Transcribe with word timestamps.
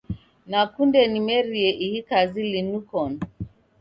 Nakunde 0.49 0.99
nimerie 1.11 1.69
ihi 1.85 1.99
kazi 2.09 2.41
linu 2.51 2.79
koni. 2.89 3.19